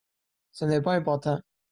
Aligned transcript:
Ce 0.51 0.65
n'est 0.65 0.81
pas 0.81 0.95
important. 0.95 1.39